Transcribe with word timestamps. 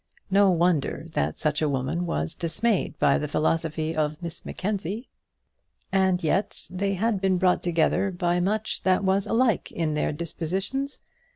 No 0.31 0.49
wonder 0.49 1.05
that 1.13 1.37
such 1.37 1.61
a 1.61 1.69
woman 1.69 2.07
was 2.07 2.33
dismayed 2.33 2.97
by 2.97 3.19
the 3.19 3.27
philosophy 3.27 3.95
of 3.95 4.19
Miss 4.19 4.43
Mackenzie. 4.43 5.09
And 5.91 6.23
yet 6.23 6.65
they 6.71 6.95
had 6.95 7.21
been 7.21 7.37
brought 7.37 7.61
together 7.61 8.09
by 8.09 8.39
much 8.39 8.81
that 8.81 9.03
was 9.03 9.27
alike 9.27 9.71
in 9.71 9.93
their 9.93 10.11
dispositions. 10.11 11.01